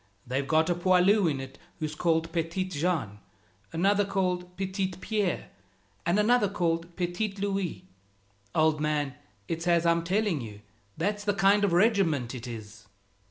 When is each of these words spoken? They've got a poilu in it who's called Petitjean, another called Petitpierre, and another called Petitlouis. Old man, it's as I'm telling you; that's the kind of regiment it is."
They've 0.25 0.47
got 0.47 0.67
a 0.67 0.73
poilu 0.73 1.29
in 1.29 1.39
it 1.39 1.59
who's 1.77 1.93
called 1.93 2.31
Petitjean, 2.31 3.19
another 3.71 4.03
called 4.03 4.57
Petitpierre, 4.57 5.49
and 6.07 6.17
another 6.17 6.49
called 6.49 6.95
Petitlouis. 6.95 7.83
Old 8.55 8.81
man, 8.81 9.13
it's 9.47 9.67
as 9.67 9.85
I'm 9.85 10.03
telling 10.03 10.41
you; 10.41 10.61
that's 10.97 11.23
the 11.23 11.35
kind 11.35 11.63
of 11.63 11.71
regiment 11.71 12.33
it 12.33 12.47
is." 12.47 12.87